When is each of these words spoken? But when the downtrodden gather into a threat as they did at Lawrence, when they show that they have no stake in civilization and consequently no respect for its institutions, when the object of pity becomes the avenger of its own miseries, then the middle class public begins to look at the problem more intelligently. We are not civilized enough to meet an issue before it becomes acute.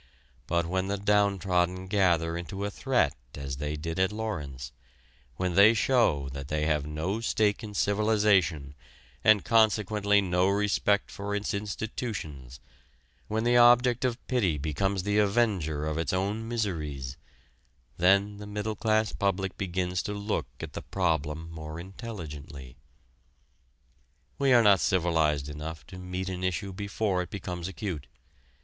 But 0.47 0.65
when 0.65 0.87
the 0.87 0.97
downtrodden 0.97 1.85
gather 1.85 2.35
into 2.35 2.65
a 2.65 2.71
threat 2.71 3.13
as 3.35 3.57
they 3.57 3.75
did 3.75 3.99
at 3.99 4.11
Lawrence, 4.11 4.71
when 5.35 5.53
they 5.53 5.75
show 5.75 6.27
that 6.29 6.47
they 6.47 6.65
have 6.65 6.87
no 6.87 7.19
stake 7.21 7.63
in 7.63 7.75
civilization 7.75 8.73
and 9.23 9.45
consequently 9.45 10.19
no 10.19 10.47
respect 10.49 11.11
for 11.11 11.35
its 11.35 11.53
institutions, 11.53 12.59
when 13.27 13.43
the 13.43 13.57
object 13.57 14.03
of 14.03 14.17
pity 14.25 14.57
becomes 14.57 15.03
the 15.03 15.19
avenger 15.19 15.85
of 15.85 15.99
its 15.99 16.13
own 16.13 16.47
miseries, 16.47 17.15
then 17.97 18.37
the 18.37 18.47
middle 18.47 18.75
class 18.75 19.13
public 19.13 19.55
begins 19.55 20.01
to 20.01 20.13
look 20.13 20.47
at 20.61 20.73
the 20.73 20.81
problem 20.81 21.47
more 21.51 21.79
intelligently. 21.79 22.75
We 24.39 24.51
are 24.51 24.63
not 24.63 24.79
civilized 24.79 25.47
enough 25.47 25.85
to 25.85 25.99
meet 25.99 26.27
an 26.27 26.43
issue 26.43 26.73
before 26.73 27.21
it 27.21 27.29
becomes 27.29 27.67
acute. 27.67 28.07